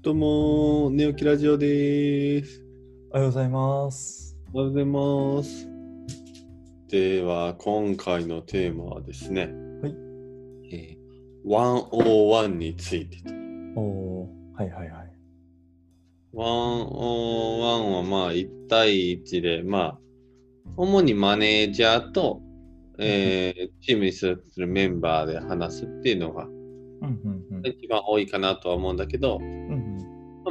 [0.00, 2.62] どうも、寝起きラジオです。
[3.10, 4.38] おはようございます。
[4.54, 5.68] おはようございます。
[6.88, 9.48] では、今回のテーマはですね、
[9.82, 9.96] はい。
[10.70, 13.32] えー、101についてと。
[13.80, 15.12] おー、はいはいはい。
[16.32, 19.98] 101はまあ1対1で、まあ、
[20.76, 22.40] 主にマネージャーと、
[23.00, 26.48] えーチームに所属するメンバーで話すっていうのが
[27.00, 27.20] うん
[27.50, 27.66] うんうん。
[27.66, 29.38] 一番多いかなとは思うんだけど、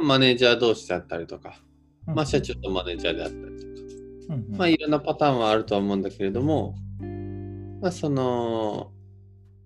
[0.00, 1.60] マネージャー同士だったりとか、
[2.06, 2.14] うん。
[2.14, 3.54] まあ、社長とマネージャーであったりとか、
[4.30, 4.56] うんうん。
[4.56, 6.74] まあ、いろんなパターンはあるとは思うんだけれども、
[7.80, 8.92] まあ、その、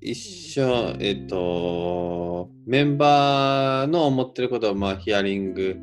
[0.00, 5.76] 一緒、えっ、と、メンバーの思ってることを、まあ、ヒアリング、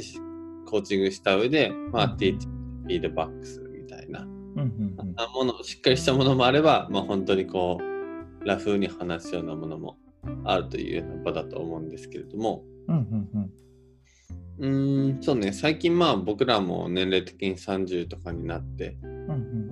[0.00, 0.18] し
[0.66, 5.14] コーチングした上で、まあ、うんティーチ、フィードバックするみたいな、うんうんうん。
[5.14, 9.98] なもの、しっかりしたものもあれば、まあ、本当にこう、ラフに話すようなものも
[10.44, 13.50] あるというような場だと思うんですけれども、うんうんうん。
[14.58, 19.66] うーん、そうね、最近まあ僕らも年齢的に30とかになって、うんうん。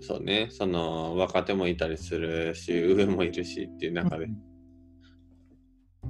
[0.00, 4.28] そうね、その若手もいたりするし、上もいるしっていう中で、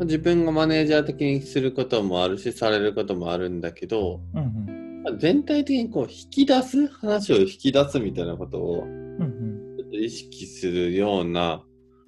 [0.00, 5.02] 自分がマネージャー的にすることもあるし、されることもあるんだけど、うんうん。
[5.02, 8.86] まあ全体的にこう引き出す、話を引き出すみたいなことを
[9.92, 11.62] 意識するような、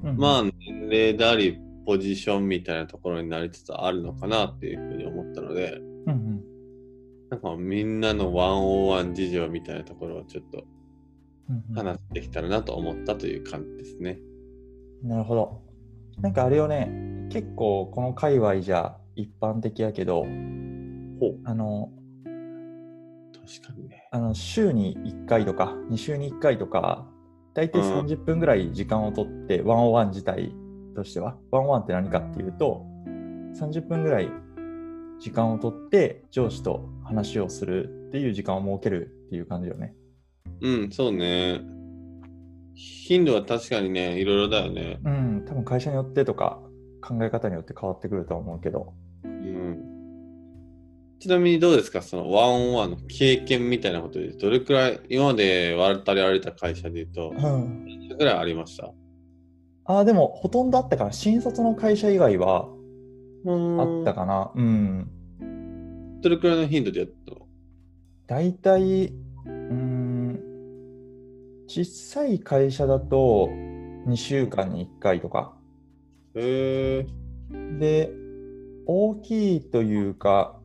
[0.05, 0.17] うん。
[0.17, 0.53] まあ年
[0.91, 5.90] 齢であり、ポジションみたいなところになりつつあるのかなっていうふうに思ったので、うんうん。
[7.43, 10.65] なんかみんなの101事情みたいなところをちょっと
[11.49, 11.75] うんうん。
[11.75, 14.19] 話してきたらなと思ったという感じですね。
[15.03, 15.63] なるほど。
[16.21, 16.91] なんかあれよね、
[17.31, 20.27] 結構この界隈じゃ一般的やけど。
[21.45, 21.91] あの、
[23.33, 24.09] 確かにね。
[24.11, 27.07] あの週に1回とか、2週に1回とか、
[27.55, 30.55] 大体うん30分ぐらい時間をとって、101自体
[30.95, 32.87] としては、101って何かっていうと、
[33.55, 34.29] 30分ぐらい
[35.19, 39.95] 時間をとって上司と話をするっていう時間を設けるっていう感じよね。
[40.61, 41.61] うん、そうね。
[42.75, 45.01] 頻度は確かにね、いろいろだよね。
[45.05, 46.61] うん、多分会社によってとか
[47.03, 48.95] 考え方によって変わってくるとは思うけど。
[49.25, 49.85] うん。
[51.19, 58.93] ちなみにどうですかそのワンオンワンの経験みたいなことで、どれくらい、今まで渡り歩いた会社で言うと、うん、いくらぐらいありました？
[59.85, 61.13] ああ、でもほとんどあったかな。
[61.13, 62.69] 新卒の会社以外は
[63.47, 64.53] ああったかな。
[64.55, 65.11] うん。
[66.21, 67.47] どれくらいの頻度でやったの？
[68.27, 70.41] 大体、うーん、
[71.67, 73.49] 小さい会社だと
[74.07, 75.57] 2週間に1回とか。
[76.35, 77.07] へえ
[77.79, 78.13] で、
[78.87, 80.57] 大きいというか、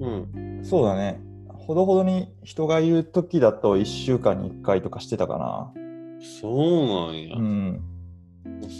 [0.00, 0.60] うん。
[0.62, 1.20] そうだね。
[1.48, 5.72] ほどほどに人がいる時だと1週間に1回とかしてたかな。
[6.40, 7.36] そうなんや。
[7.36, 7.80] うん。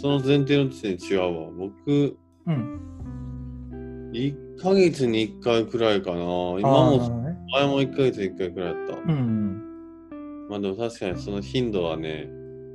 [0.01, 1.51] その前提の時点で違うわ。
[1.57, 4.09] 僕、うん。
[4.11, 6.17] 1ヶ月に1回くらいかな。
[6.17, 9.11] 今もね前も1ヶ月に1回くらいだった。
[9.11, 10.47] うん。
[10.49, 12.29] まあでも確かにその頻度はね、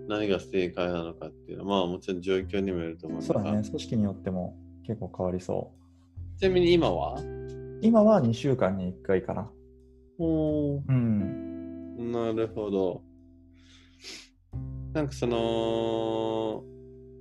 [0.08, 3.62] 何が正解なのかっていうのは、まあもちろん状況にもよると思うそうだね。
[3.62, 4.56] 組織によっても
[4.86, 5.72] 結構変わりそ
[6.38, 7.14] ちなみに今は？
[7.20, 7.78] う。
[7.82, 9.50] 今は2週間に1回かな。
[10.18, 12.10] おうん。
[12.12, 13.02] なるほど。
[14.92, 16.62] なんかその、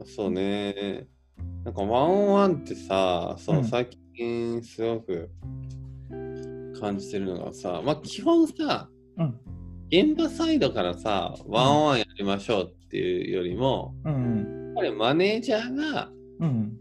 [0.05, 1.07] そうね、
[1.63, 5.29] なんかワンオンワンってさ、そうのん最近すごく
[6.79, 9.39] 感じてるのがさ、まあ基本さ、うん。
[9.89, 14.65] 現場サイドからさ、ワンオンワンやりましょうっていうよりも、うん。
[14.67, 16.09] やっぱりマネージャーが、
[16.39, 16.77] うん。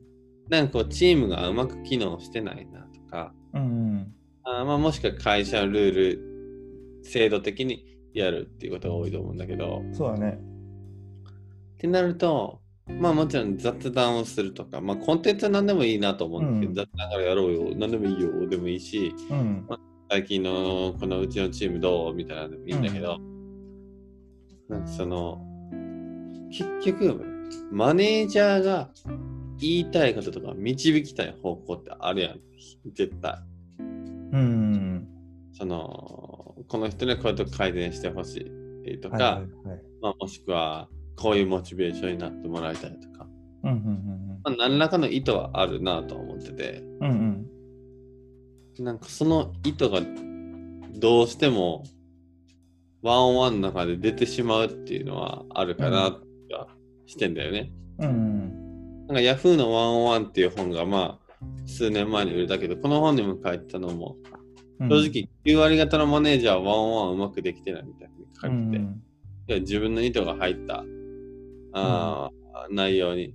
[0.49, 4.15] なんかこうチームがうまく機能してないなとか、うん。
[4.45, 10.39] あーまあ、もしくは会社のルール、制度的にやるっていうことが多いと思うんだけど、そうだね。
[11.75, 12.62] ってなると、
[13.01, 19.67] まあもちろん雑談をするとか、まあコンテンツは何でもいいなと思うんですけど、うん雑談からやろうよ、何でもいいよでもいいし、うん。
[20.11, 23.19] 最近のこのうちのチームどうみたいなのでもいいんだけど、
[24.69, 25.41] なんかその、
[26.51, 27.25] 結局、
[27.71, 28.91] マネージャーが
[29.59, 32.41] 言いたいこととか導きたい方向ってあるやん、
[32.95, 33.35] 絶対。
[33.81, 33.83] う
[34.37, 35.09] ん。
[35.53, 38.51] その、この人にはこういうとこ改善してほし
[38.85, 39.83] いとか、はいはいはい。
[40.01, 43.27] まあ、もしくはこういうモチベーションになってもらいたいとか、
[43.65, 47.11] うんうんまあ、何らかの意図はあるなと思ってて、うんうん。
[47.11, 47.47] うん
[48.79, 50.01] なんかその意図が
[50.95, 51.85] どうしても
[53.03, 56.69] ワンオンワンの中で出てしまうっていうのはあるかなっては
[57.07, 57.71] してんだよね。
[57.99, 58.09] うん。
[58.09, 64.17] うんなんか Yahoo のワンオンワンっていう本がまあ数年前に売れたけど、この本にも書いてたのも、
[64.81, 64.89] うん。
[64.89, 70.85] 正直9割方のマネージャーはワンオンワンうまくできてないみたいに書いてて、自分の意図が入った
[71.73, 73.35] あー、内容に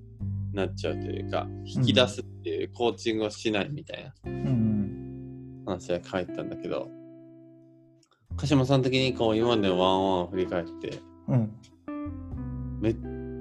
[0.54, 5.64] なっちゃうというか、引き出すっていうコーチングをしないみたいなうん。
[5.66, 6.90] 話が書いてたんだけど、
[8.38, 11.52] 鹿島さん的にこう今までのワンワンを振り返って、うん。
[12.80, 12.96] めっ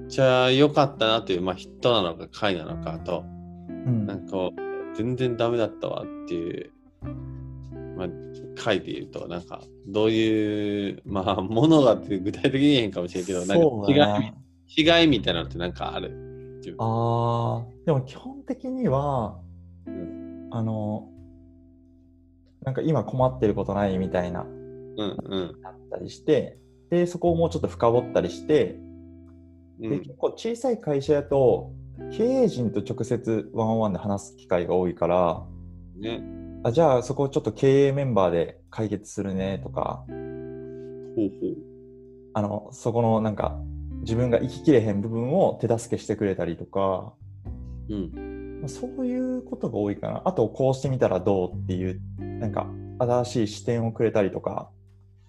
[0.09, 3.23] ちゃ良かったなという、まあヒットなのか回なのかと、
[3.69, 4.05] うん。
[4.05, 6.71] なんかこう全然ダメだったわっていう、
[7.95, 8.07] まあ
[8.55, 14.33] 回で言うと、なんかどういう、まあものがって具体的に言えへんかもしれんけど、なんかな違い、
[14.75, 16.11] 違いみたいなのってなんかある？
[16.79, 19.39] ああ、でも基本的には、
[19.85, 21.07] うんあの、
[22.63, 24.49] なんか今困ってることないみたいな、うん
[24.97, 26.59] うんあったりして、
[26.89, 28.77] で、そこをもうちょっと深掘ったりして、
[29.79, 31.71] うんで結構小さい会社だと、
[32.11, 35.45] 経営陣と直接ワンオンワンで話す機会が多いから、
[35.97, 36.21] ね。
[36.63, 40.15] あじゃあそこをちょっと経営メンバーで解決するねとか、ほう
[41.29, 41.55] ほう。
[42.33, 43.59] あの、そこのなんか
[44.01, 47.13] 自分が生ききれへん部分を手助けしてくれたりとか、
[47.89, 48.59] うん。
[48.61, 50.21] まあそういうことが多いかな。
[50.25, 52.67] あと、こうしてみたらどうっていう、なんか、
[52.99, 54.69] 新しい視点をくれたりとか、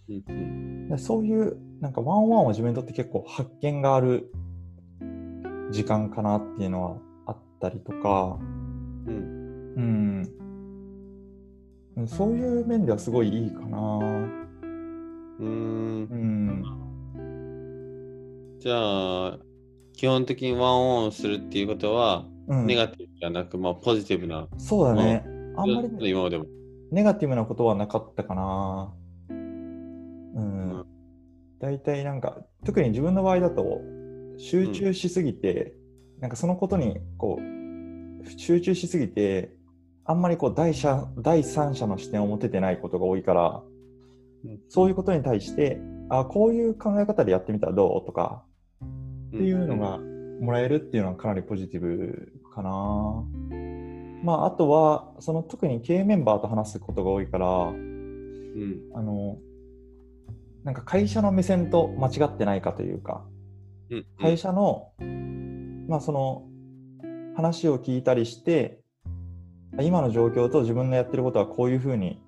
[0.09, 0.88] うんうん。
[0.88, 4.32] でそういう、なんか、ワンワンは自分にとって結構発見がある
[5.70, 8.38] 時間かなっていうのはあったりとか、
[9.06, 9.75] うん。
[9.76, 10.29] うん。
[11.97, 13.79] うんそういう面ではすごいいいかな。
[13.79, 15.44] うー。
[15.44, 16.88] うんん。
[18.60, 19.38] じゃあ、
[19.94, 24.49] 基本的にワンオンするっていうことは、うん、ネガティブじゃなく、まあ、ポジティブな。
[24.58, 25.25] そうだね。
[25.56, 26.46] あんまり今までも。
[26.90, 28.94] ネガティブなことはなかったかな。
[29.28, 30.84] うん。
[31.60, 33.81] 大体なんか、特に自分の場合だと、
[34.38, 35.75] 集中しすぎて、
[36.20, 39.52] なんかそのことに、こう、集中しすぎて、
[40.05, 43.62] あんまりこう第者、第三者の視点を持ててないことが多いから、
[44.69, 48.06] そういうことに対して、あ、こういう考え方でやってみたらどう？
[48.06, 48.44] とか、
[49.29, 49.99] っっていうのが
[50.41, 53.25] もらえるっていうのはかなりポジティブかな。
[54.23, 58.81] まあ、あとは、その特に経営メンバーと話すことが多いから、うん。
[58.95, 59.39] あの、
[60.65, 63.25] なんか会社の目線と間違ってないかというか、
[63.91, 64.07] うん。
[64.21, 64.93] 会社の、
[65.89, 66.45] まあその、
[67.37, 68.81] 話を聞いたりして、
[69.81, 72.21] 今の状況と自分のやってることはこういうふうに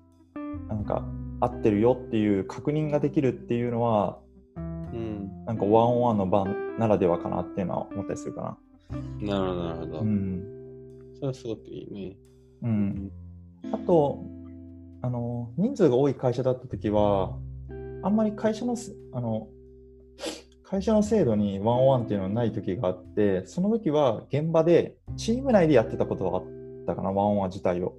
[0.69, 1.03] なんか
[1.41, 4.19] 合ってるよっていう確認ができるっていうのは、
[4.55, 5.45] うん。
[5.45, 6.45] なんかワンオンワンの場
[6.81, 8.57] ならではかなっていうのは思ったりするか
[9.21, 9.91] なるほど、なるほど。
[9.93, 9.99] な。
[9.99, 10.43] うん。
[11.13, 12.17] それはすごくいいね。
[12.63, 13.11] うん。
[13.71, 14.25] あと、
[15.03, 17.37] あの、人数が多い会社だった時は、
[18.01, 19.47] あんまり会社のす、あの、
[20.63, 26.45] 会社の制度にワンワンっていうのはない時があって、その時は現場でチーム内でやってたことがあっ
[26.87, 27.93] たかな、ワンワン自体を。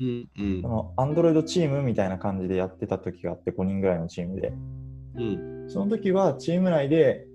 [0.00, 0.28] うん。
[0.36, 0.68] うんそ。
[0.68, 4.52] の、アンドロイドチームみたいな感じでやってた時があって、5人ぐらいのチームで。
[5.14, 5.66] うん。
[5.68, 7.26] その時はチーム内で、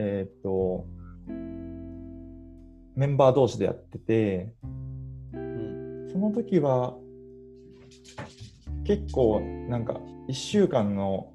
[0.00, 0.86] えーっと、
[2.94, 4.54] メンバー同士でやってて、
[5.32, 6.08] うん。
[6.12, 6.94] その時は、
[8.84, 9.94] 結構、なんか、
[10.28, 11.32] 1週間の、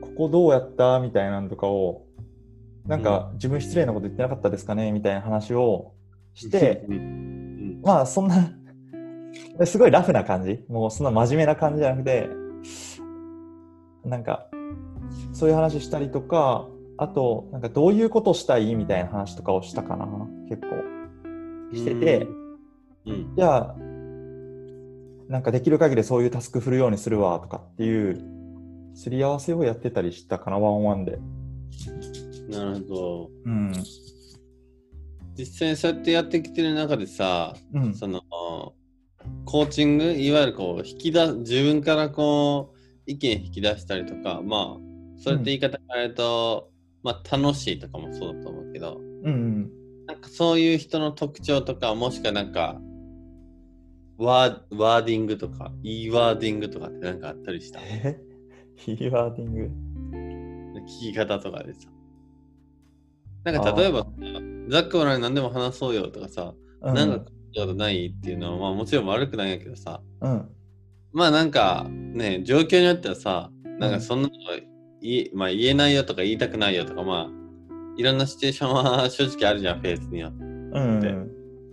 [0.00, 2.06] ここどうやったみたいなのとかを、
[2.86, 5.92] なんか、自分失礼なこと言ってなかったですかねみたいな話を
[6.34, 7.80] して、うん。
[7.82, 8.48] まあ、そんな、
[9.64, 12.28] すごいラフな感じもう、そんな真面目な感じじゃなくて、
[14.04, 14.48] なんか、
[15.32, 16.68] そういう話したりとか、
[16.98, 20.06] あと、なんかどういうことしたいみたいな話とかをしたかな、
[20.48, 21.76] 結構。
[21.76, 22.26] してて、
[23.06, 23.34] うん。
[23.36, 23.76] じゃあ、
[25.28, 28.22] なんかできる限りそういうタスク振るようにするわとかっていう、
[28.94, 31.18] すり合わせをやってたりしたかな、ワンオンワンで。
[32.48, 33.30] なるほど。
[33.44, 33.72] うん。
[35.36, 37.94] 実際にそうやってやってきてる中でさ、うん。
[37.94, 38.22] その、
[39.44, 42.76] コーチング、いわゆるこう、引き出、自分からこう、
[43.06, 44.85] 意見引き出したりとか、まあ、
[45.18, 46.70] それって言い方変えると、
[47.02, 49.70] まあ、楽しいとかもそうだと思うけど、うんうん。
[50.06, 52.80] なんかそういう人の特徴とか、もしくはなんか、
[54.18, 57.80] ワー wording とか、いい wording とかってなんかあったりした？
[57.82, 58.18] え？
[58.76, 59.70] いい wording？
[60.80, 61.88] 聞き方とかでさ。
[63.44, 64.06] なんか例えばさ、
[64.68, 70.48] ザックは何でも話そうよとかさ、うん、なんかことないっていうのは、まあもちろん悪くないんやけどさ、うん。
[71.12, 74.34] まあなんかね、状況によってはさ、なんかそんなの
[75.02, 80.30] 言え,、まあ、言えないよとか言いたくないよとか、まあ、いろんなシチュエーションは 正直あるじゃん、フェーズには。
[80.30, 81.00] うん。
[81.00, 81.14] で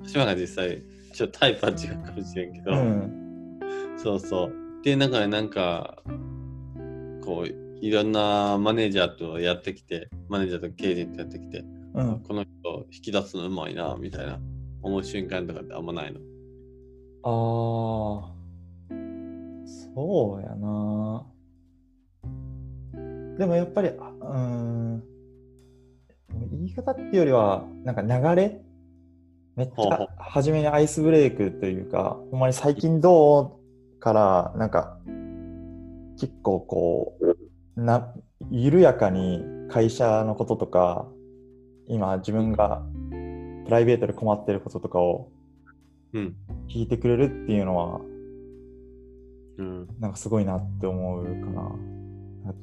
[0.08, 3.60] 島が実際、ちょっとタイプは違うかもしれんけど、うん。
[3.98, 4.54] そうそう。
[4.84, 6.04] で、なんかね、なんか、
[7.22, 11.64] こう、いろんなマネージャーとやってきて、マネージャーと経営陣とやってきて、
[11.94, 12.20] うん。
[12.20, 14.40] この人引き出すのうまいな、みたいな
[14.82, 16.20] 思う瞬間とかってあんまないの？
[17.26, 17.30] あ
[18.28, 18.34] あ、
[19.96, 21.26] そうやな。
[23.38, 25.04] でもやっぱり、あうーん、
[26.52, 28.62] 言い方っていうよりは、なんか流れ？
[29.56, 33.60] めっちゃ初めにアイスブレイクというか、ほんまに最近ど
[33.98, 34.98] うから、なんか
[36.20, 38.14] 結構こう、な
[38.50, 41.08] 緩やかに会社のこととか、
[41.88, 42.84] 今自分が
[43.66, 45.30] プライベートで困ってることとかを
[46.14, 46.36] うん。
[46.68, 48.00] 聞いてくれるっていうのは、
[49.58, 49.88] うん。
[50.00, 51.76] なんかすごいなって思うかな。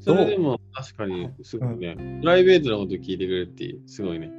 [0.00, 1.96] それでも確かにすごいね。
[2.20, 4.30] プライベートなこと聞いてくれるってすごいね。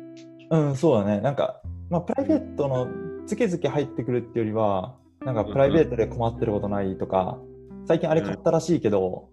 [0.52, 1.22] うん、そうだね。
[1.22, 2.88] なんか、まあ、プライベートの
[3.26, 7.40] ずけずけ入ってくるっていうよりは、なんかプライベートで困ってることないとか、
[7.86, 9.30] 最近あれ買ったらしいけど、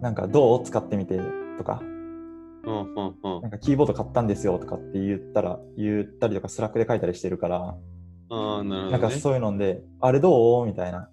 [0.00, 1.20] なんかどう使ってみて
[1.58, 7.76] とか、うんうんうんなんかキーボード買ったんですよとかって言ったら、言ったりとか Slack で書いたりしてるから、
[8.30, 8.90] ああ、なるほど、ね。
[8.92, 10.66] なんかそういうので、あれどう？
[10.66, 11.08] みたいな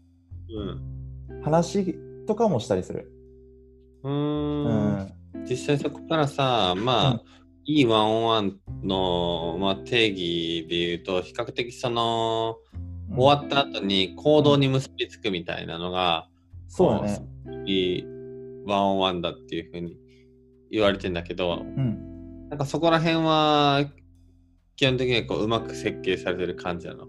[1.29, 1.41] うん。
[1.43, 3.11] 話とかもしたりする。
[4.05, 4.65] うん。
[5.01, 5.13] ん。
[5.49, 7.21] 実際そこからさ、まあ、うん
[7.67, 12.57] いいワンオンワンの、まあ、定義で言うと、比較的その、
[13.09, 16.27] 終わった後に行動に結びつくみたいなのが、
[16.67, 17.25] そうだね。
[17.65, 18.05] いい
[18.67, 19.97] ワンオンワンだっていうふうに
[20.69, 22.49] 言われてんだけど、うん。
[22.49, 23.85] なんかそこら辺は、
[24.75, 27.07] 基本的にはこううまく設計されてる感じなの？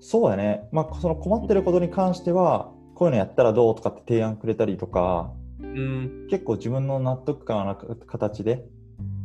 [0.00, 0.68] そうだね。
[0.72, 5.32] まあ、その困ってることに関しては、こういうのやったらどうとかって提案くれたりとか、
[5.64, 6.26] うん。
[6.30, 8.64] 結構自分の納得感のある形で、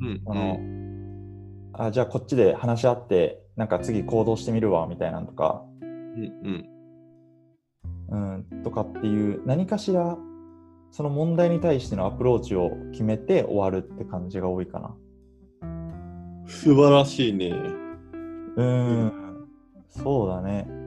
[0.01, 0.22] うん。
[0.25, 6.24] あの、あじゃあこっちで話し合って、なんか次行動してみるわみたいなのとか、うん。
[6.43, 6.65] うん。
[8.12, 8.17] う
[8.58, 10.17] ん、とかっていう、何かしら、
[10.91, 14.96] その問題に対してのアプローチを決めて終わるって感じが多いかな。
[16.48, 17.53] 素晴らしいね。
[18.55, 19.48] うん、
[19.89, 20.79] そうだね。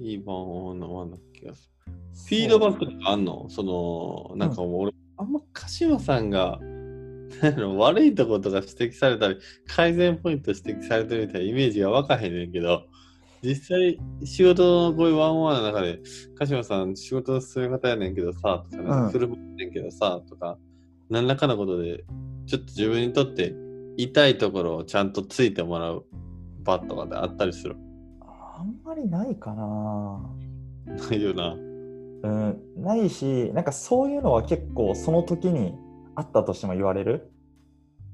[0.00, 1.92] いいワンオンワンのワンな気がする。
[2.14, 3.46] フィードバックとかあんの？
[3.48, 6.58] その、なんかもう俺、あんま鹿島さんが、
[7.76, 12.84] 悪いところとか指摘されたり、改善ポイント指摘されてるみたいなイメージがわかへんねんけど、
[13.42, 16.00] 実際仕事のこういうワンオンワンの中で、
[16.38, 20.56] 鹿島さん仕事する方やねんけどさ、とか、なんかするもんねんけどさ、とか、
[21.10, 22.04] 何らかのことで、
[22.46, 23.54] ちょっと自分にとって
[23.96, 26.06] 痛いところをちゃんとついてもらう
[26.62, 27.76] 場とかであったりする。
[28.56, 30.20] あんまりないかな。
[30.86, 31.54] ないよな。
[31.54, 35.74] うん、ないし、なんかそういうのは結構その時に
[36.14, 37.32] あったとしても言われる？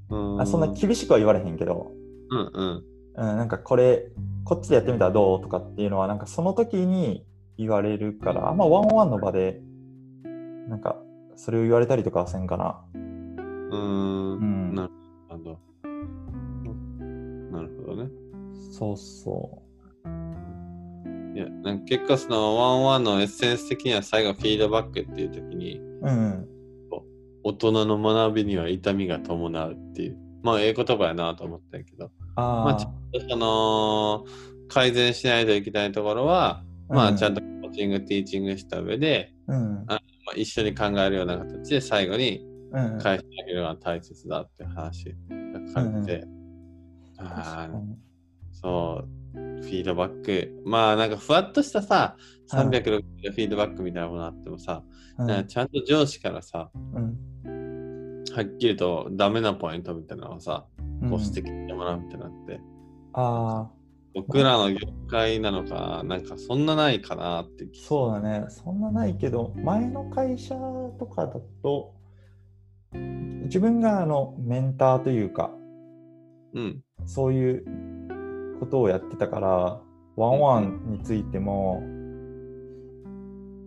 [0.08, 1.92] うんあそんな厳しくは言われへんけど、
[2.30, 2.84] うんうん。
[3.16, 4.10] うん、なんかこれ、
[4.44, 7.26] こっちでやってみたらどうとかっていうのは、なんかその時に
[7.58, 9.60] 言われるから、あんまワンワンの場で、
[10.68, 10.96] なんか
[11.36, 12.82] それを言われたりとかはせんかな。
[12.94, 13.72] うー。
[13.72, 14.92] うんん、なる
[15.28, 15.58] ほど。
[17.52, 18.10] なるほどね。
[18.72, 19.59] そうそ
[21.34, 26.00] いや、なんか結構そのワンワンのエッセンス的には最後フィードバックっていう時に、う。
[26.02, 26.48] うん、
[27.42, 34.24] 大人の学びには痛みが伴うっていう、まあ、ええ言葉やなと思ったんやけど、まあ、ちあょっとその、
[34.68, 40.02] 改善しないといけないところは、あ、まあ、うちゃんとコーチング、ティーチングした上で、うん、まあ、
[40.36, 45.14] 一緒に考えるような形で最後にうん、返してあげるのが大切だっていう話が
[45.68, 46.26] 書かれて、
[47.16, 47.96] 確あーかに。
[48.52, 50.62] そう、フィードバック。
[50.64, 52.16] まあなんかふわっとしたさ、
[52.52, 52.68] うん。
[52.68, 54.82] 360度フィードバックみたいなものあってもさ、
[55.48, 58.24] ちゃんと上司からさ、うん。
[58.32, 60.66] はっきりとダメなポイントみたいなのをさ、
[61.02, 61.10] うん。
[61.10, 62.60] こう指摘してもらうみたいになって、
[63.12, 63.70] ああ、
[64.14, 68.46] 僕らの業界なのか、なんかそんなないかなって気そうだね。
[68.48, 70.54] そんなないけど、前の会社
[70.98, 71.94] とかだと、
[72.92, 75.52] 自分があのメンターというか、
[76.54, 76.82] うん。
[77.04, 77.64] そういう
[78.60, 79.80] ことをやってたから、
[80.16, 81.82] ワンワンについても、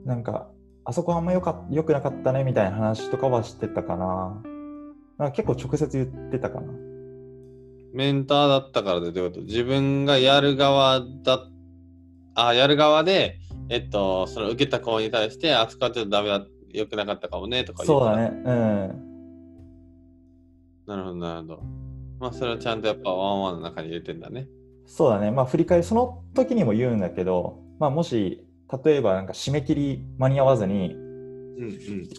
[0.06, 0.50] なんか、
[0.86, 4.42] あそこあんまよか良くなかったねみたいな話とかはしてたかな。
[5.18, 6.72] なんか結構直接言ってたかな。
[7.94, 11.48] メンターだったからでどういうこと自分がやる側だ、
[12.36, 18.18] あ、やる側で、えっと、その受けた子に対して、あそこはちょっとダメだ、良くなかったかもねとか言そうだ。
[18.18, 18.32] ね。
[18.46, 19.14] うん。
[20.86, 21.64] なるほど、なるほど。
[22.20, 24.48] まあ、それはちゃんとやっぱワンワンの中に入れてんだね。
[24.86, 25.32] そうだね。
[25.32, 28.46] まあ振り返り、その時にも言うんだけど、まあもし、
[28.84, 32.10] 例えばなんか締め切り間に合わずに、うんうん。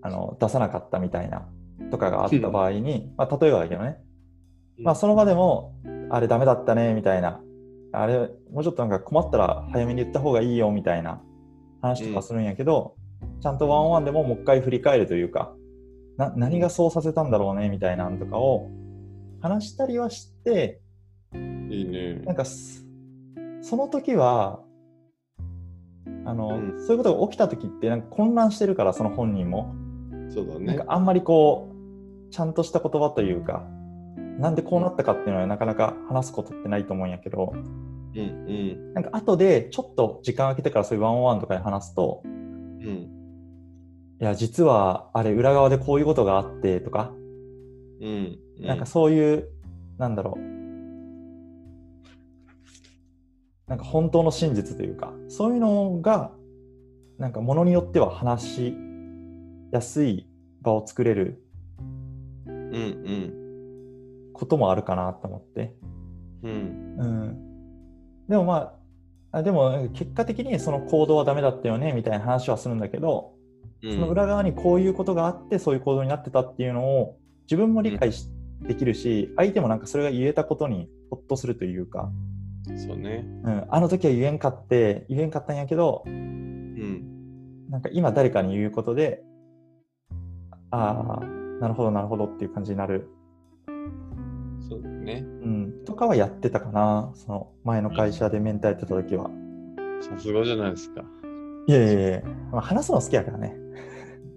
[0.00, 1.48] あの出さなかったみたいな
[1.90, 3.98] とかがあった場合に、まあ例えばだけどね、
[4.78, 5.74] まあその場でも、
[6.10, 7.40] あれダメだったねみたいな、
[7.92, 11.20] あれもうちょっとなんか困ったら早めに言った方がいいよみたいな
[11.82, 12.94] 話とかするんやけど、
[13.40, 15.54] ちゃんとワンオンワンでももう一回振り返るというか、
[16.16, 18.68] な何がそうさせたんだろうねみたいなんとかを
[19.40, 20.80] 話したりはして、
[21.34, 22.32] いいねな。
[22.32, 22.86] んかす
[23.62, 24.60] その時は、
[26.24, 29.74] あの、うんそういうことが起きた時ってなんか混乱してるから、その本人も。
[30.30, 30.84] そうだねなんか。
[30.88, 33.66] あんまりこう、ちゃんとした言葉というか、
[34.38, 43.10] なんでこうなったかっていうのはなかなか話すことってないと思うんやけど、うんうんなんか後でちょっと時間空けてからそういうワンオンワンとかで話すと、うん
[44.20, 47.12] いや、実はあれ裏側でこういうことがあってとか、
[48.00, 49.48] うんなんかそういう、
[49.98, 50.57] なんだろう。
[53.68, 56.32] なんか本当の真実というか、そういうのが、
[57.18, 58.76] なんかものによっては話し
[59.72, 60.26] やすい
[60.62, 61.42] 場を作れる
[62.46, 65.74] うんうんこともあるかなと思って。
[66.42, 68.28] うんうん。
[68.28, 68.74] でもま
[69.32, 73.32] あ、あでも結果的にその行動はダメだったよねみたいな話はするんだけど、
[73.82, 78.28] うんその裏側にこういうことがあってそういう行動になってたっていうのを自分も理解し、
[78.62, 82.10] できるし相手もなんかそれが言えたことにほっとするというか、
[82.76, 89.22] そうねうん、あの時は言えんかって言えんかったんやけどうんなんか今誰かに言うことで
[90.70, 91.24] ああ
[91.60, 93.08] なるほどなるほどっていう感じになる、
[94.68, 99.30] そうだねうん、とかはやってたかなその前の会社でメンターやってた時は。
[100.00, 101.02] さすがじゃないですか
[101.66, 102.22] いやいやいや、
[102.52, 103.56] まあ、話すの好きやからね。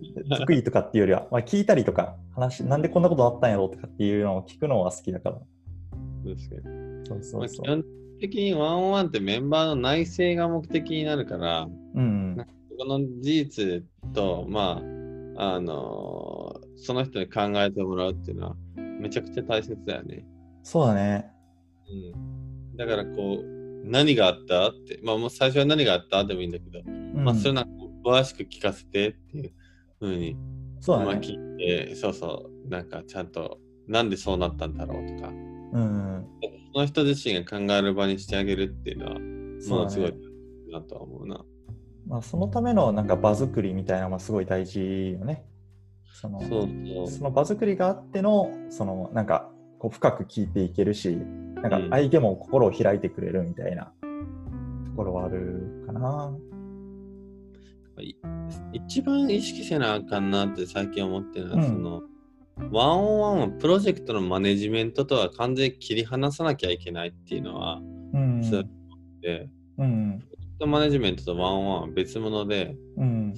[0.40, 5.36] 得意とかっていうよりは、まあ、聞いたりとか、話、なんでこんなことあったんやろうとかっていうのを聞くのは好きだから。
[5.36, 7.68] 確かにそうそうそう。
[7.68, 7.78] まあ
[8.22, 12.38] 的にワンオンワンってメンバーの内政が目的になるからうん。
[12.78, 14.82] この事実とま
[15.38, 18.56] ああのーその人に考えてもらうっていうのは
[19.00, 20.26] めちゃくちゃ大切だよね
[20.64, 21.30] そうだね。
[21.88, 22.42] うん
[22.78, 23.46] だからこう、
[23.84, 27.72] 何があったって、まあもう最初は何があったでもいいんだけど、うん、まあそれなんか
[28.04, 29.52] 詳しく聞かせてっていう
[30.00, 30.40] ふうに、ま
[30.80, 31.20] あそうだね。
[31.20, 35.32] 聞いて、そうそう、なんかちゃんと、なんでそうなったんだろうとか、う
[35.80, 36.26] ん。
[36.74, 40.18] その人自身が考える場にしてあげるっていうのは、ものすごいね。
[40.72, 41.44] なとは思うな。
[42.08, 45.46] まあ、そのためのなんか場作りみたいなのがすごい大事よね。
[46.14, 46.42] その
[47.08, 49.50] その場作りがあっての、そのなんか
[49.80, 51.18] こう深く聞いていけるし、
[51.56, 53.92] なんかうん相手も心を開いてくれるみたいなと
[54.96, 56.34] ころはあるかな。
[58.00, 58.16] い
[58.74, 62.02] 一番意識せなあかんなって最近思ってるのは、うんその、
[62.70, 67.82] ワンオンワンはプロジェクトのマネジメントとは完全に切り離さなきゃいけないっていうのは、
[68.14, 68.44] うん。
[68.44, 68.70] そう
[69.22, 70.20] で、うん。
[70.66, 73.34] マネジメントとワンオンワンは別物で、うん。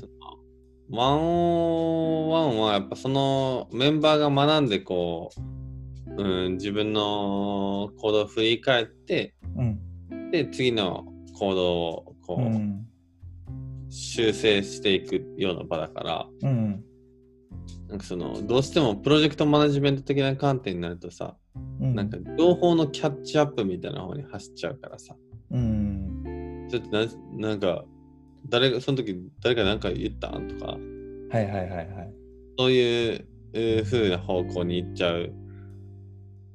[0.90, 10.32] ワンオンワンはやっぱそのメンバーが学んでこう、うん、自分の行動を振り返って、うん。
[10.32, 12.86] で、次の行動をこう、うん。
[13.90, 16.84] 修正していくような場だから、うん。
[17.94, 21.36] なんかその、どうしてもプロジェクトマネジメント的な観点になるとさ、
[21.80, 21.94] うん。
[21.94, 25.16] なんか情報のキャッチアップみたいな方に走っちゃうからさ、
[25.52, 26.68] うん。
[26.72, 27.86] ちょっとななんか、
[28.50, 30.80] 誰が、その時誰か何か言ったんとか、は
[31.40, 32.14] いはいはいはい。
[32.58, 35.32] そういうえー風な方向に行っちゃう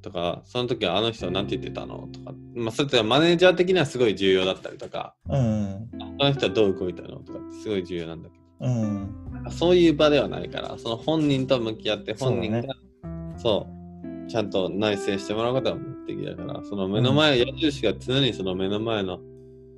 [0.01, 5.89] とか、その時はあの人は何て言ってたのとか、まあ、それってマネージャー的にはすごい重要だったりとか、うん。
[6.19, 9.43] あの人はどう動いたのとかってすごい重要なんだけうん。
[9.45, 12.63] ど、そういう場ではないから、その本人と向き合って、本人が
[13.37, 13.67] そ
[14.25, 19.19] う,、ちゃんと内省してもらうことが目的だから、その目の前、矢印が常にその目の前の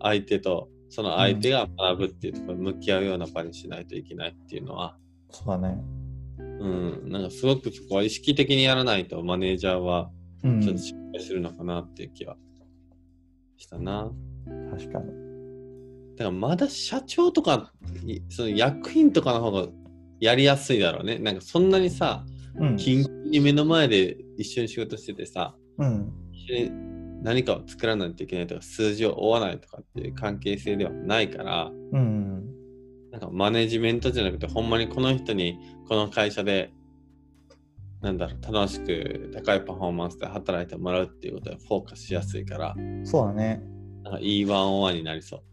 [0.02, 4.98] 相手と、その相手が学ぶっていうところに向き合うような場にしないといけないっていうのは、
[5.30, 5.82] そうだね。
[6.38, 10.12] うん、なんかすごくそこは意識的にやらないとマネージャーは
[10.44, 12.36] うんちょっと失敗するのかなっていう気は
[13.58, 14.12] したな。
[14.72, 15.21] 確かに。
[16.22, 17.72] だからまだ社長とか
[18.06, 19.68] いその役員とかの方が
[20.20, 21.18] やりやすいだろうね。
[21.18, 22.24] なんかそんなにさ、
[22.56, 22.76] うん。
[22.76, 26.14] に目の前で一緒に仕事しててさ、うん。
[26.32, 26.72] 一緒に
[27.24, 32.46] 何かを作らないといけないとか、数字を追わないとかっていう関係性ではないから、うん。
[33.12, 35.58] なんかマネジメントじゃなくて、ほんまにこの人に
[35.88, 36.72] この会社で、
[38.02, 43.64] なんだろう、楽しく高いパフォーマンスで働いてもらうっていうことでフォーカスしやすいから、そうだね。
[44.04, 45.44] なんかいいワンオンワンになりそう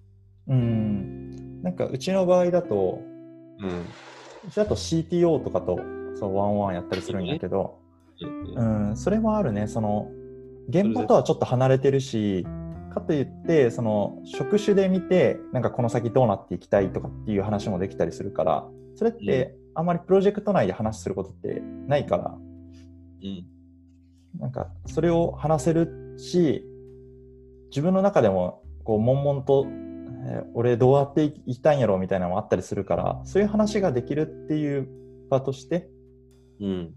[0.54, 1.62] ん。
[1.62, 3.00] なんかうちの場合だと、
[3.60, 3.66] う。
[3.66, 3.80] うん。
[4.46, 5.78] うちだと CTO とかと
[6.18, 7.78] そうワンワンやったりするんやけど、
[8.56, 9.68] うん、それもあるね。
[9.68, 10.10] その
[10.68, 12.44] 現場とはちょっと離れてるし、
[12.92, 22.36] かといって、その職種で見て、なんかこの先どうなっていきたいとかっていう話もできたりするから、それってあんまりプロジェクト内で話することってないから、
[23.22, 23.46] うん。
[24.38, 26.64] なんかそれを話せるし、
[27.70, 29.66] 自分の中でもこう悶々と、
[30.28, 34.88] えー俺どうやっていきたいんやろうみたいなのもあったりするから、そういう話ができるっていう
[35.30, 35.88] 場として、
[36.60, 36.94] うん。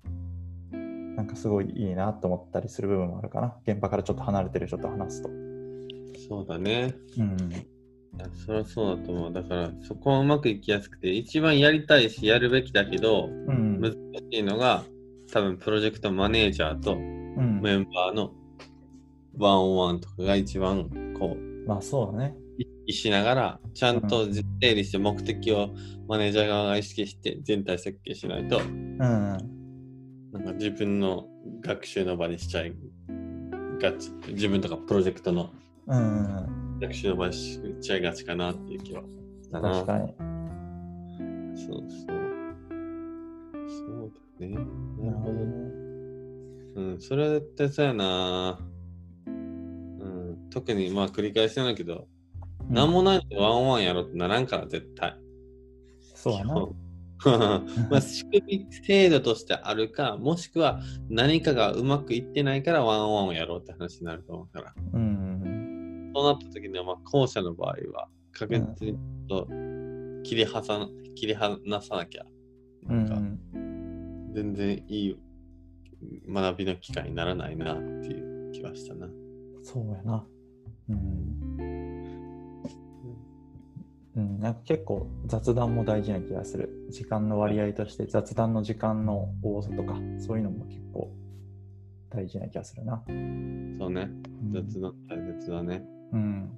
[1.15, 3.55] なんかすごいいいなと思ったりする部分もあるかな。
[3.67, 5.29] 現場からちょっと離れてる人と話すと。
[6.27, 6.93] そうだね。
[7.17, 7.51] うん。
[7.51, 9.33] いやそりゃそうだと思う。
[9.33, 13.79] だから、そこはうまくいきやすくて、一番やりたいし、やるべきだけど、うん。
[13.79, 13.97] 難し
[14.31, 14.83] いのが、
[15.31, 16.97] 多分プロジェクトマネージャーと。
[17.61, 18.31] メンバーの
[19.37, 22.35] ワンオンワンとかが一番こうまあそうだね。
[22.61, 24.27] 意識しながらちゃんと
[24.61, 25.73] 整理して目的を
[26.07, 28.99] マネージャー側が意識して全体設計しないとうん。
[30.31, 31.27] なんか自分の
[31.61, 32.73] 学習の場にしちゃい
[33.81, 35.51] がち自分とかプロジェクトの
[35.87, 36.79] うん。
[36.79, 39.01] 学習の場にしちゃいがちかなっていう気は
[39.41, 40.13] したな確かに。
[41.55, 42.21] そうそう
[43.67, 44.55] そうだね
[44.99, 45.81] なるほどね。
[46.73, 48.59] うん、それは絶対そうやな。
[49.27, 52.07] うん、特にまあ繰り返しなんだけど、
[52.71, 55.15] うんなんもないのにワンワンやろうってならんから絶対。
[56.15, 56.55] そうやな。
[57.91, 64.73] まあ仕組み制度としてあるか、もしくは何かがうまくいってないからワンワンをやろうって話になると思うから。
[64.93, 66.11] うん。
[66.15, 69.47] そうなった時には、まあ後者の場合は確実にと
[70.23, 72.25] 切りはさ切り離さなきゃ、
[72.89, 74.31] うなんかん。
[74.33, 75.15] 全然いい
[76.27, 79.07] 学びの機会にならないなっていう気はしたな。
[79.61, 80.25] そうやな。
[80.89, 81.30] うん。
[84.15, 86.69] うん、なんか結構雑談も大事な気がする。
[86.89, 91.11] 時間の割合として雑談の時間の多さとか、そういうのも結構
[92.09, 93.01] 大事な気がするな。
[93.07, 93.15] そう
[93.89, 94.09] ね。
[94.43, 95.83] うん雑談大切だね。
[96.11, 96.57] うん。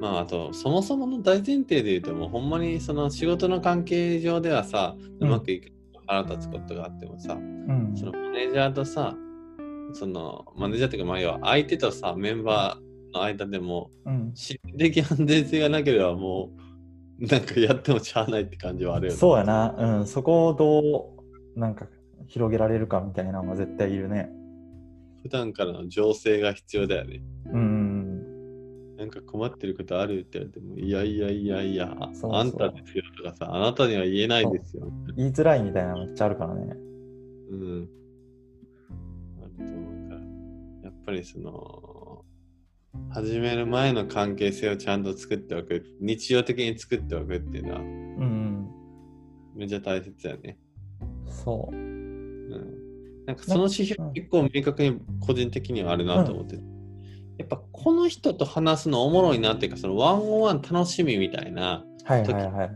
[0.00, 5.72] まああとそもそもの大前提で言うともうほんまにその仕事の関係上ではさうまくいく
[6.06, 7.92] 腹立つことがあってもさ、うん。
[7.94, 9.14] そのマネージャーとさ
[9.92, 12.83] そのマネージャーっていうかまあ要は相手とさメンバー
[13.14, 14.32] の間でもうん。
[14.34, 16.50] 心理的安全性がなければも
[17.20, 19.18] うなんかやってもしゃあないって感じはあるよね。
[19.18, 19.74] そうやな。
[19.78, 20.06] うん。
[20.06, 21.14] そこをど
[21.56, 21.86] う、なんか
[22.26, 24.30] 広げられるかみたいなのが絶対いるね。
[25.22, 27.22] 普段からの情勢が必要だよね。
[27.52, 28.96] うん。
[28.96, 34.86] なんか困ってることあるって言われても、いやいやいやいや、そうそうあんたですよとかさ、あなたには言えないですよ。
[35.16, 36.76] 言いづらいみたいなのめっちゃあるからね。
[37.50, 37.88] うん。
[39.42, 40.20] あると思うから、
[40.84, 42.03] やっぱりその、
[43.14, 48.68] 始める前の関係性をちゃんと作っておく、日常的に作っておくっていうのは、うん。
[49.54, 50.58] めっちゃ大切だよね。
[51.28, 51.76] そう。
[51.76, 52.50] うん。
[53.24, 56.62] なんかその指標結構明確に個人的にはあるなと思ってて、
[57.38, 62.70] やっぱこの人と話すのおもろいなっていうか、そのワンオンワン楽しみみたいな、はいはいはい。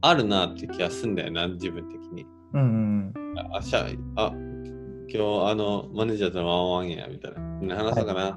[0.00, 2.26] あるなって気がすんだよな、自分的に。
[2.54, 3.14] うん
[3.52, 3.86] あ、しゃ
[4.16, 7.76] あ、今日あの、マネージャーとワンワンや、みたいな。
[7.76, 8.36] 話そうかな、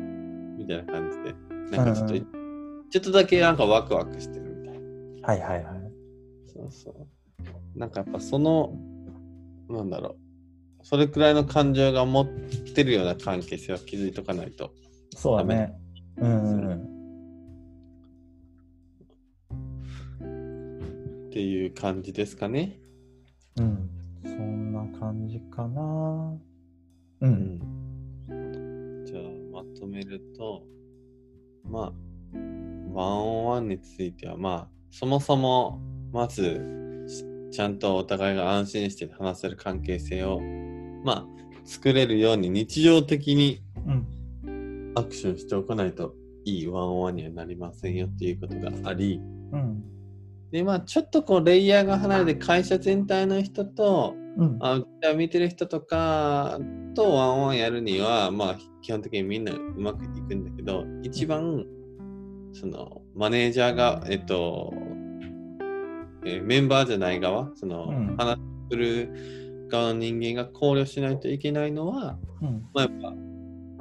[0.68, 1.78] みたいな感じで。
[1.78, 2.48] なんかちょっと、うん
[2.90, 4.80] ちょっとだけなんかワクワクしてるみたいな。
[4.80, 5.22] うん。
[5.22, 5.92] はいはいはい。
[6.48, 6.92] そうそ
[7.76, 7.78] う。
[7.78, 8.74] なんかやっぱその、
[9.70, 10.16] なんだろう。
[10.84, 12.28] それくらいの感情が持っ
[12.74, 14.72] てるような関係性は気づいとかないと。
[15.16, 15.74] そうだね。
[16.18, 16.98] うんうん
[21.30, 22.80] っていう感じですかね。
[23.58, 23.90] うん。
[24.24, 24.38] うん。
[24.38, 26.40] そんな感じかな。
[27.22, 27.26] う。。
[27.26, 27.77] うんじゃあま
[29.88, 30.64] とめると、
[31.64, 31.92] まあ、
[32.94, 35.80] ワンオンワンについては、まあ、そもそも、
[36.12, 40.42] まず、しちゃんとお互いが安心して話せる関係性を、
[41.04, 41.26] まあ、
[41.66, 44.94] 作れるように日常的にうん。
[44.96, 49.22] アクションしておかないといいワンオンワンにはなりませんよっていうことがあり、
[49.52, 49.84] うん。
[50.52, 54.58] で、まあ、ちょっとこう、レイヤーが離れて会社全体の人と、うん。
[54.62, 54.84] あ
[55.16, 56.60] 見てる人とか
[56.94, 61.66] とワンワンやるには、まあ、基本的にみんなうまくいくんだけど、一番、
[62.54, 64.74] その、マネージャーが、えっと、
[66.24, 68.40] えーメンバーじゃない側、その、うん話
[68.72, 72.66] する側の人間が考慮しないといけないのは、うん。
[72.74, 73.14] まあ、やっぱ、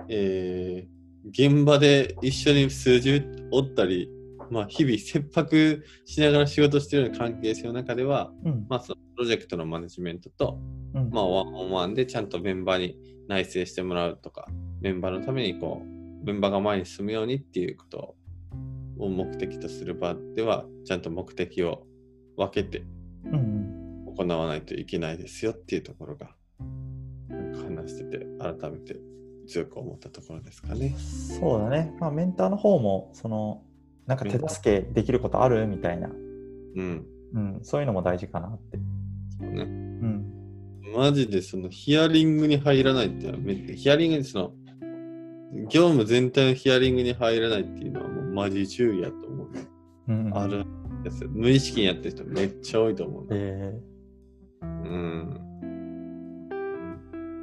[0.09, 0.97] えー
[1.29, 4.09] 現場で一緒に数字おったり、
[4.51, 8.67] まあ、日々切迫しながら仕事してるような関係性の中では、うん。
[8.69, 10.59] まあ、そのプロジェクトのマネジメントと、
[10.95, 11.11] うん。
[11.11, 14.49] まあ、ワンオンワンでちゃんとメンバーに内省してもらうとか、
[14.87, 18.15] メンバーのためにこう、メンバーが前に進むようにっていうこと
[18.99, 21.85] を目的とする場では、ちゃんと目的を
[22.37, 22.85] 分けて
[23.25, 24.05] うん。
[24.17, 26.37] 行わないといけないですよっていうところが、
[27.29, 28.97] 話してて、改めて
[29.49, 30.95] 強く思ったところですかね。
[30.97, 31.93] そうだね。
[31.99, 33.65] まあ、メンターの方も、その、
[34.07, 36.11] なんか手助けできることあるみたいな、う
[36.81, 37.07] ん。
[37.35, 38.79] うん、そういうのも大事かなって。
[39.41, 39.63] そうね。
[39.63, 40.33] うん。
[40.97, 44.53] マジでそのヒアリングに入らないってヒアリングにその
[45.69, 49.49] 業務全体のヒアリングに入らないっていうのはもうマジ注意やと思う。
[50.09, 50.65] うん、ある
[51.05, 53.29] やつ無意識にやってる人めっちゃ多いと思うな。
[53.33, 53.81] え
[54.63, 55.41] うん。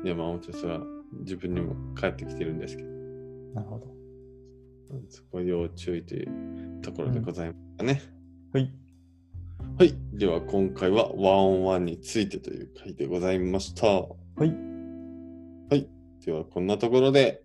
[0.06, 0.82] いやまあもちろんそれは
[1.22, 3.94] 自分にも返ってきてるんですけど、ー、なるほど。
[5.10, 8.02] そこ要注意というところでございますかね。
[8.54, 8.72] はい。
[9.80, 9.96] はい。
[10.14, 13.88] では今回はワンオンワンについてという回でございました。
[13.88, 14.08] は
[14.46, 14.74] い。
[16.26, 17.43] ではこんなところで。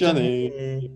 [0.00, 0.90] Johnny.